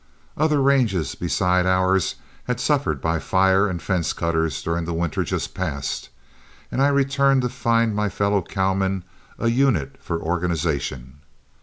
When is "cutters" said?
4.13-4.63